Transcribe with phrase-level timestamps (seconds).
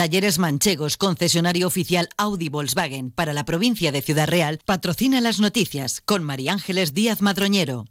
[0.00, 6.00] Talleres Manchegos, concesionario oficial Audi Volkswagen para la provincia de Ciudad Real, patrocina las noticias
[6.00, 7.84] con María Ángeles Díaz Madroñero.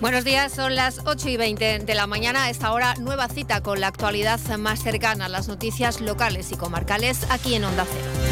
[0.00, 2.48] Buenos días, son las 8 y 20 de la mañana.
[2.48, 7.28] Esta hora, nueva cita con la actualidad más cercana a las noticias locales y comarcales
[7.30, 8.25] aquí en Onda Cero.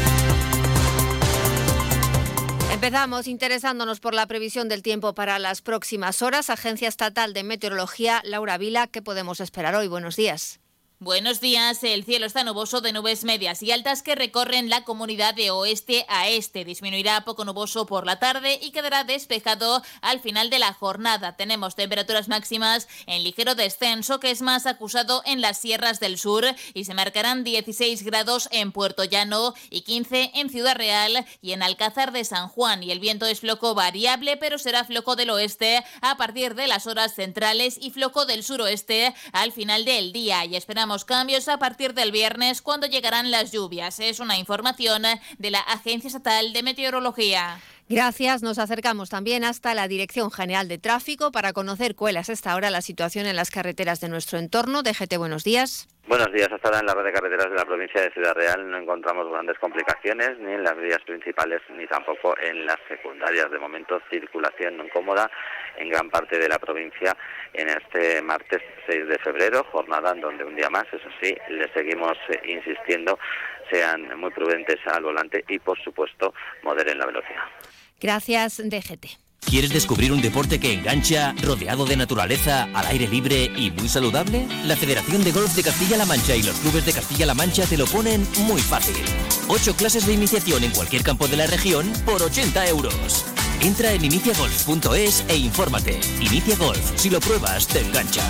[2.75, 6.49] Empezamos interesándonos por la previsión del tiempo para las próximas horas.
[6.49, 9.87] Agencia Estatal de Meteorología, Laura Vila, ¿qué podemos esperar hoy?
[9.87, 10.59] Buenos días.
[11.01, 11.83] Buenos días.
[11.83, 16.05] El cielo está nuboso de nubes medias y altas que recorren la comunidad de oeste
[16.07, 16.63] a este.
[16.63, 21.35] Disminuirá poco nuboso por la tarde y quedará despejado al final de la jornada.
[21.35, 26.45] Tenemos temperaturas máximas en ligero descenso que es más acusado en las sierras del sur
[26.73, 31.61] y se marcarán 16 grados en Puerto Llano y 15 en Ciudad Real y en
[31.61, 32.83] Alcázar de San Juan.
[32.83, 36.87] Y el viento es floco variable, pero será floco del oeste a partir de las
[36.87, 40.45] horas centrales y floco del suroeste al final del día.
[40.45, 43.99] Y esperamos cambios a partir del viernes cuando llegarán las lluvias.
[43.99, 45.01] Es una información
[45.37, 47.57] de la Agencia Estatal de Meteorología.
[47.89, 48.43] Gracias.
[48.43, 52.69] Nos acercamos también hasta la Dirección General de Tráfico para conocer cuál es hasta ahora
[52.69, 54.83] la situación en las carreteras de nuestro entorno.
[54.83, 55.87] DGT, buenos días.
[56.07, 56.49] Buenos días.
[56.51, 59.29] Hasta ahora en la red de carreteras de la provincia de Ciudad Real no encontramos
[59.31, 63.49] grandes complicaciones ni en las vías principales ni tampoco en las secundarias.
[63.49, 65.29] De momento, circulación no cómoda
[65.77, 67.15] en gran parte de la provincia
[67.53, 71.71] en este martes 6 de febrero, jornada en donde un día más, eso sí, le
[71.73, 73.17] seguimos eh, insistiendo,
[73.71, 77.45] sean muy prudentes al volante y, por supuesto, moderen la velocidad.
[77.99, 79.25] Gracias, DGT.
[79.45, 84.47] ¿Quieres descubrir un deporte que engancha, rodeado de naturaleza, al aire libre y muy saludable?
[84.65, 87.85] La Federación de Golf de Castilla-La Mancha y los clubes de Castilla-La Mancha te lo
[87.85, 88.95] ponen muy fácil.
[89.47, 93.34] Ocho clases de iniciación en cualquier campo de la región por 80 euros.
[93.61, 95.99] Entra en iniciagolf.es e infórmate.
[96.19, 98.23] Inicia Golf, si lo pruebas, te engancha.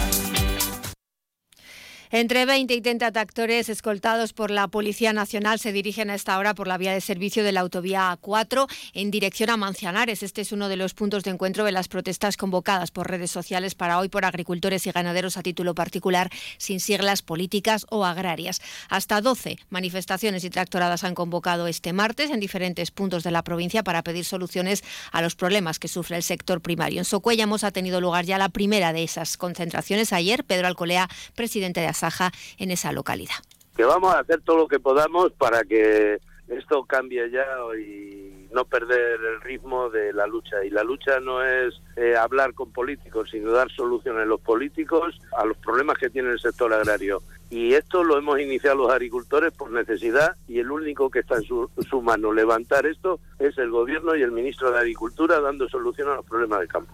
[2.17, 6.55] Entre 20 y 30 tractores escoltados por la Policía Nacional se dirigen a esta hora
[6.55, 10.23] por la vía de servicio de la autovía A4 en dirección a Manzanares.
[10.23, 13.75] Este es uno de los puntos de encuentro de las protestas convocadas por redes sociales
[13.75, 18.61] para hoy por agricultores y ganaderos a título particular sin siglas políticas o agrarias.
[18.87, 23.83] Hasta 12 manifestaciones y tractoradas han convocado este martes en diferentes puntos de la provincia
[23.83, 26.99] para pedir soluciones a los problemas que sufre el sector primario.
[26.99, 30.45] En Socuellamos ha tenido lugar ya la primera de esas concentraciones ayer.
[30.45, 33.35] Pedro Alcolea, presidente de Saja en esa localidad.
[33.75, 37.45] Que vamos a hacer todo lo que podamos para que esto cambie ya
[37.79, 40.63] y no perder el ritmo de la lucha.
[40.63, 45.19] Y la lucha no es eh, hablar con políticos, sino dar soluciones a los políticos
[45.35, 47.23] a los problemas que tiene el sector agrario.
[47.49, 51.43] Y esto lo hemos iniciado los agricultores por necesidad y el único que está en
[51.43, 56.09] su, su mano levantar esto es el gobierno y el ministro de Agricultura dando solución
[56.09, 56.93] a los problemas del campo.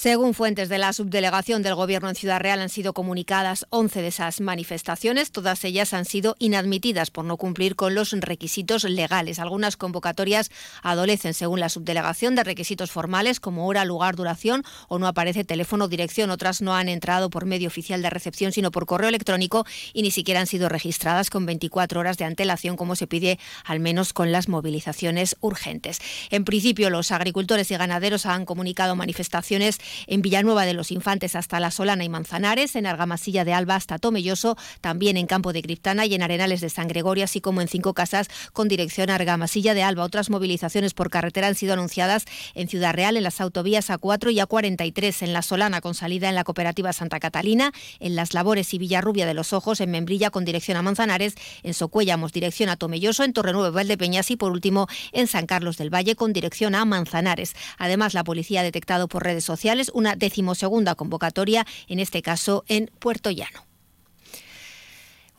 [0.00, 4.06] Según fuentes de la subdelegación del Gobierno en Ciudad Real, han sido comunicadas 11 de
[4.06, 5.32] esas manifestaciones.
[5.32, 9.40] Todas ellas han sido inadmitidas por no cumplir con los requisitos legales.
[9.40, 10.52] Algunas convocatorias
[10.84, 15.86] adolecen, según la subdelegación, de requisitos formales como hora, lugar, duración o no aparece teléfono
[15.86, 16.30] o dirección.
[16.30, 20.12] Otras no han entrado por medio oficial de recepción, sino por correo electrónico y ni
[20.12, 24.30] siquiera han sido registradas con 24 horas de antelación, como se pide al menos con
[24.30, 25.98] las movilizaciones urgentes.
[26.30, 31.60] En principio, los agricultores y ganaderos han comunicado manifestaciones en Villanueva de los Infantes hasta
[31.60, 36.06] La Solana y Manzanares, en Argamasilla de Alba hasta Tomelloso, también en Campo de Criptana
[36.06, 39.74] y en Arenales de San Gregorio, así como en Cinco Casas con dirección a Argamasilla
[39.74, 40.04] de Alba.
[40.04, 44.38] Otras movilizaciones por carretera han sido anunciadas en Ciudad Real, en las autovías A4 y
[44.38, 48.78] A43, en La Solana con salida en la cooperativa Santa Catalina, en Las Labores y
[48.78, 53.24] Villarrubia de los Ojos, en Membrilla con dirección a Manzanares, en Socuellamos dirección a Tomelloso,
[53.24, 57.54] en Torrenuevo Valdepeñas y por último en San Carlos del Valle con dirección a Manzanares.
[57.78, 62.90] Además, la policía ha detectado por redes sociales una decimosegunda convocatoria, en este caso en
[62.98, 63.67] Puerto Llano.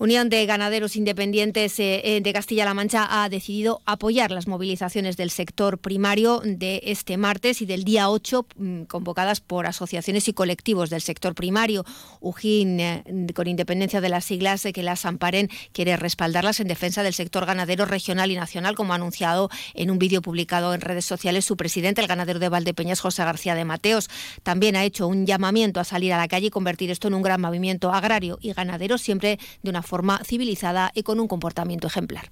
[0.02, 5.30] Unión de Ganaderos Independientes eh, eh, de Castilla-La Mancha ha decidido apoyar las movilizaciones del
[5.30, 10.90] sector primario de este martes y del día 8, mm, convocadas por asociaciones y colectivos
[10.90, 11.84] del sector primario.
[12.22, 13.04] UGIN, eh,
[13.36, 17.84] con independencia de las siglas que las amparen, quiere respaldarlas en defensa del sector ganadero
[17.84, 22.00] regional y nacional, como ha anunciado en un vídeo publicado en redes sociales su presidente,
[22.00, 24.10] el ganadero de Valdepeñas, José García de Mateos.
[24.44, 27.22] También ha hecho un llamamiento a salir a la calle y convertir esto en un
[27.22, 32.30] gran movimiento agrario y ganadero, siempre de una forma civilizada y con un comportamiento ejemplar.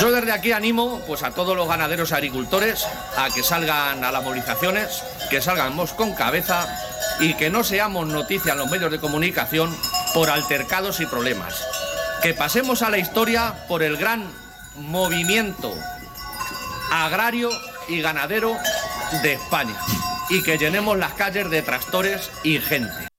[0.00, 2.86] Yo desde aquí animo pues, a todos los ganaderos agricultores
[3.16, 6.68] a que salgan a las movilizaciones, que salgamos con cabeza
[7.20, 9.74] y que no seamos noticia en los medios de comunicación
[10.14, 11.64] por altercados y problemas.
[12.22, 14.30] Que pasemos a la historia por el gran
[14.76, 15.72] movimiento
[16.92, 17.50] agrario
[17.88, 18.56] y ganadero
[19.22, 19.76] de España.
[20.30, 23.09] y que llenemos las calles de tractores y gente.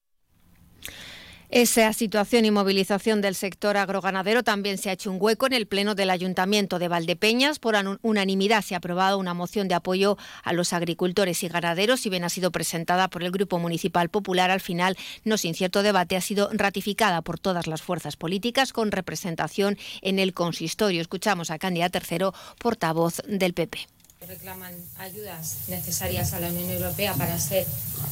[1.51, 5.68] Esa situación y movilización del sector agroganadero también se ha hecho un hueco en el
[5.68, 7.59] Pleno del Ayuntamiento de Valdepeñas.
[7.59, 12.00] Por unanimidad se ha aprobado una moción de apoyo a los agricultores y ganaderos.
[12.00, 14.95] Si bien ha sido presentada por el Grupo Municipal Popular, al final,
[15.25, 20.19] no sin cierto debate, ha sido ratificada por todas las fuerzas políticas con representación en
[20.19, 21.01] el consistorio.
[21.01, 23.89] Escuchamos a Candida Tercero, portavoz del PP
[24.27, 27.65] reclaman ayudas necesarias a la Unión Europea para ser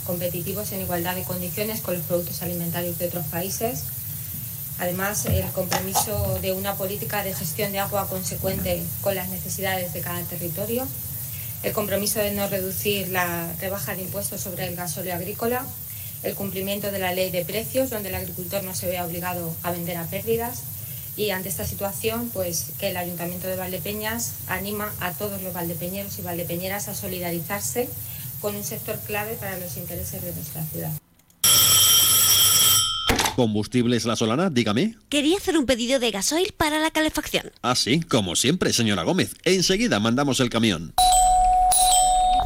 [0.10, 3.84] competitivos en igualdad de condiciones con los productos alimentarios de otros países.
[4.80, 10.02] Además, el compromiso de una política de gestión de agua consecuente con las necesidades de
[10.02, 10.88] cada territorio.
[11.62, 15.64] El compromiso de no reducir la rebaja de impuestos sobre el gasóleo agrícola.
[16.24, 19.72] El cumplimiento de la ley de precios, donde el agricultor no se vea obligado a
[19.72, 20.64] vender a pérdidas
[21.18, 26.18] y ante esta situación, pues que el Ayuntamiento de Valdepeñas anima a todos los valdepeñeros
[26.18, 27.90] y valdepeñeras a solidarizarse
[28.42, 30.92] con un sector clave para los intereses de nuestra ciudad.
[33.36, 34.50] ¿Combustibles La Solana?
[34.50, 34.96] Dígame.
[35.08, 37.52] Quería hacer un pedido de gasoil para la calefacción.
[37.62, 39.36] Ah, sí, como siempre, señora Gómez.
[39.46, 40.94] Enseguida mandamos el camión.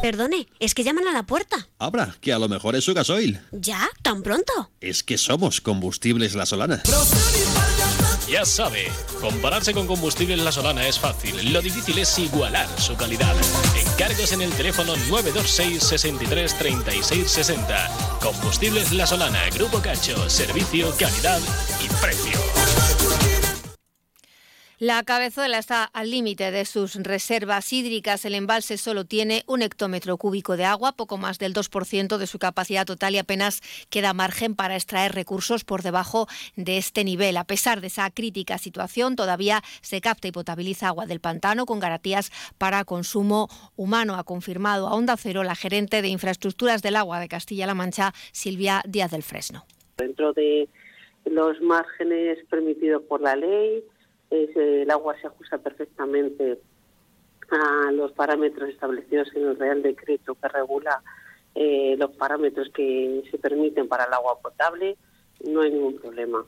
[0.03, 1.67] Perdone, es que llaman a la puerta.
[1.79, 3.39] Abra, que a lo mejor es su gasoil.
[3.53, 3.89] ¿Ya?
[4.01, 4.69] ¿Tan pronto?
[4.81, 6.83] Es que somos Combustibles La Solana.
[8.27, 8.89] Ya sabe,
[9.19, 11.51] compararse con Combustibles La Solana es fácil.
[11.51, 13.35] Lo difícil es igualar su calidad.
[13.75, 18.19] Encargos en el teléfono 926 63 36 60.
[18.21, 21.39] Combustibles La Solana, Grupo Cacho, servicio, calidad
[21.83, 23.02] y precio.
[24.85, 28.25] La cabezuela está al límite de sus reservas hídricas.
[28.25, 32.37] El embalse solo tiene un hectómetro cúbico de agua, poco más del 2% de su
[32.37, 36.27] capacidad total y apenas queda margen para extraer recursos por debajo
[36.57, 37.37] de este nivel.
[37.37, 41.79] A pesar de esa crítica situación, todavía se capta y potabiliza agua del pantano con
[41.79, 43.47] garantías para consumo
[43.77, 48.11] humano, ha confirmado a Onda Cero la gerente de infraestructuras del agua de Castilla-La Mancha,
[48.33, 49.63] Silvia Díaz del Fresno.
[49.95, 50.67] Dentro de
[51.23, 53.81] los márgenes permitidos por la ley,
[54.33, 56.59] el agua se ajusta perfectamente
[57.51, 61.01] a los parámetros establecidos en el Real Decreto que regula
[61.55, 64.97] eh, los parámetros que se permiten para el agua potable,
[65.45, 66.45] no hay ningún problema.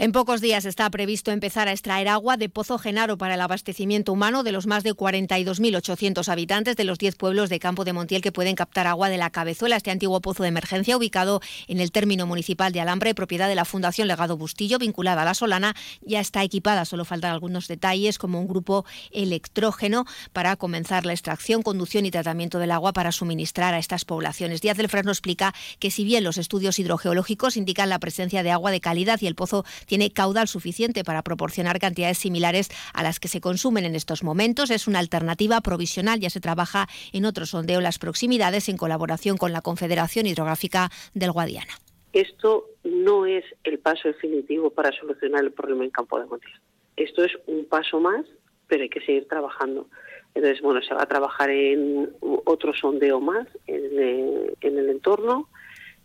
[0.00, 4.12] En pocos días está previsto empezar a extraer agua de Pozo Genaro para el abastecimiento
[4.12, 8.22] humano de los más de 42.800 habitantes de los 10 pueblos de Campo de Montiel
[8.22, 9.74] que pueden captar agua de la cabezuela.
[9.74, 13.64] Este antiguo pozo de emergencia, ubicado en el término municipal de Alambre, propiedad de la
[13.64, 16.84] Fundación Legado Bustillo, vinculada a la Solana, ya está equipada.
[16.84, 22.60] Solo faltan algunos detalles, como un grupo electrógeno para comenzar la extracción, conducción y tratamiento
[22.60, 24.60] del agua para suministrar a estas poblaciones.
[24.60, 28.70] Díaz del Fresno explica que si bien los estudios hidrogeológicos indican la presencia de agua
[28.70, 33.26] de calidad y el pozo tiene caudal suficiente para proporcionar cantidades similares a las que
[33.26, 34.70] se consumen en estos momentos.
[34.70, 36.20] Es una alternativa provisional.
[36.20, 40.90] Ya se trabaja en otro sondeo en las proximidades en colaboración con la Confederación Hidrográfica
[41.14, 41.72] del Guadiana.
[42.12, 46.60] Esto no es el paso definitivo para solucionar el problema en Campo de Montiel.
[46.96, 48.24] Esto es un paso más,
[48.66, 49.88] pero hay que seguir trabajando.
[50.34, 52.10] Entonces, bueno, se va a trabajar en
[52.44, 55.48] otro sondeo más en el entorno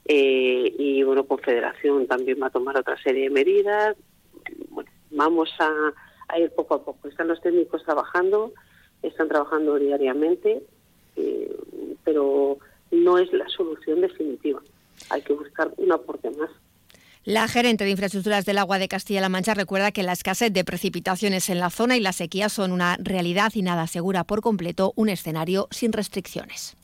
[0.06, 3.96] eh, y bueno, Confederación también va a tomar otra serie de medidas.
[4.70, 7.08] Bueno, vamos a, ir poco a poco.
[7.08, 8.54] Están los técnicos trabajando,
[9.02, 10.64] están trabajando diariamente,
[11.16, 11.56] eh,
[12.04, 12.58] pero
[12.92, 14.62] no es la solución definitiva.
[15.10, 16.50] Hay que buscar un aporte más.
[17.26, 21.48] La gerente de infraestructuras del agua de Castilla-La Mancha recuerda que la escasez de precipitaciones
[21.48, 25.08] en la zona y la sequía son una realidad y nada asegura por completo un
[25.08, 26.76] escenario sin restricciones.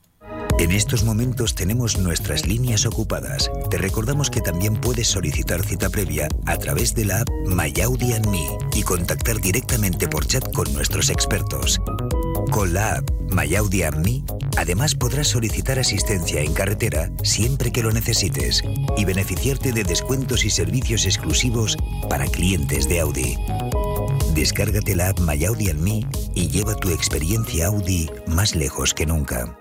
[0.60, 3.50] En estos momentos tenemos nuestras líneas ocupadas.
[3.70, 8.14] Te recordamos que también puedes solicitar cita previa a través de la app MyAudi
[8.76, 11.80] y contactar directamente por chat con nuestros expertos.
[12.52, 13.84] Con la app MyAudi
[14.58, 18.62] además podrás solicitar asistencia en carretera siempre que lo necesites
[18.98, 21.78] y beneficiarte de descuentos y servicios exclusivos
[22.10, 23.38] para clientes de Audi.
[24.36, 29.58] Descárgate la app MyAudi y lleva tu experiencia Audi más lejos que nunca.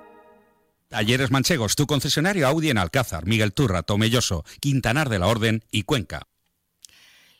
[0.88, 5.82] Talleres Manchegos, tu concesionario Audi en Alcázar, Miguel Turra, Tomelloso, Quintanar de la Orden y
[5.82, 6.22] Cuenca.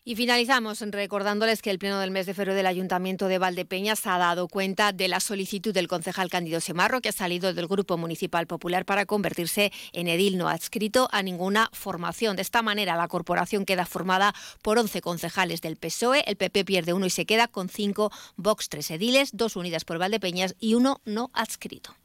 [0.05, 4.19] Y finalizamos recordándoles que el Pleno del mes de febrero del Ayuntamiento de Valdepeñas ha
[4.19, 8.47] dado cuenta de la solicitud del concejal Cándido Semarro, que ha salido del Grupo Municipal
[8.47, 12.37] Popular para convertirse en edil no adscrito a ninguna formación.
[12.37, 16.93] De esta manera, la corporación queda formada por 11 concejales del PSOE, el PP pierde
[16.93, 21.00] uno y se queda con 5 Vox, 3 ediles, dos unidas por Valdepeñas y uno
[21.07, 21.97] no adscrito.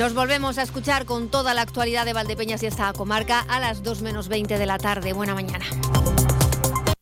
[0.00, 3.82] Nos volvemos a escuchar con toda la actualidad de Valdepeñas y esta comarca a las
[3.82, 5.12] 2 menos 20 de la tarde.
[5.12, 5.66] Buena mañana.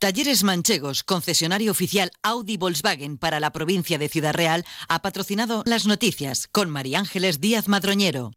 [0.01, 5.87] Talleres Manchegos, concesionario oficial Audi Volkswagen para la provincia de Ciudad Real, ha patrocinado las
[5.87, 8.27] noticias con María Ángeles Díaz Madroñero.